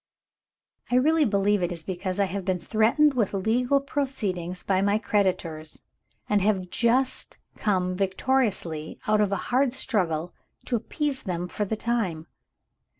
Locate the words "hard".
9.53-9.73